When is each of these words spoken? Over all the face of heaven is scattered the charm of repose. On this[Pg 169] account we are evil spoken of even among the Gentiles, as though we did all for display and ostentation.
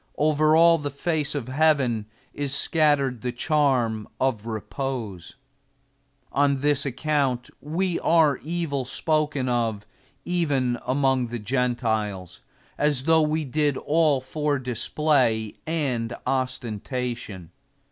Over 0.17 0.55
all 0.55 0.79
the 0.79 0.89
face 0.89 1.35
of 1.35 1.47
heaven 1.47 2.07
is 2.33 2.55
scattered 2.55 3.21
the 3.21 3.31
charm 3.31 4.07
of 4.19 4.47
repose. 4.47 5.35
On 6.31 6.57
this[Pg 6.57 7.05
169] 7.05 7.17
account 7.21 7.49
we 7.61 7.99
are 7.99 8.37
evil 8.41 8.83
spoken 8.83 9.47
of 9.47 9.85
even 10.25 10.79
among 10.87 11.27
the 11.27 11.37
Gentiles, 11.37 12.41
as 12.79 13.03
though 13.03 13.21
we 13.21 13.45
did 13.45 13.77
all 13.77 14.19
for 14.21 14.57
display 14.57 15.53
and 15.67 16.15
ostentation. 16.25 17.51